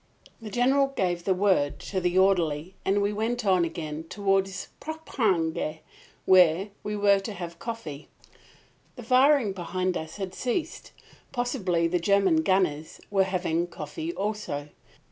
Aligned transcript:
The 0.41 0.49
General 0.49 0.87
gave 0.87 1.25
the 1.25 1.33
word 1.35 1.77
to 1.81 2.01
the 2.01 2.17
orderly 2.17 2.73
and 2.83 3.03
we 3.03 3.13
went 3.13 3.45
on 3.45 3.63
again 3.63 4.05
toward 4.09 4.49
Poperinghe, 4.79 5.81
where 6.25 6.69
we 6.81 6.95
were 6.95 7.19
to 7.19 7.33
have 7.33 7.59
coffee. 7.59 8.07
The 8.95 9.03
firing 9.03 9.53
behind 9.53 9.95
us 9.95 10.15
had 10.15 10.33
ceased. 10.33 10.91
Possibly 11.31 11.87
the 11.87 11.99
German 11.99 12.37
gunners 12.37 12.99
were 13.11 13.25
having 13.25 13.67
coffee 13.67 14.11
also. 14.15 14.69